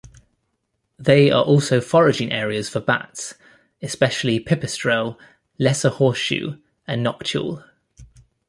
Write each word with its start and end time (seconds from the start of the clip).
They 0.97 1.29
are 1.29 1.43
also 1.43 1.79
foraging 1.79 2.31
areas 2.31 2.67
for 2.67 2.79
bats, 2.79 3.35
especially 3.83 4.39
Pipistrelle, 4.43 5.19
Lesser 5.59 5.89
horseshoe 5.91 6.57
and 6.87 7.05
Noctule. 7.05 7.63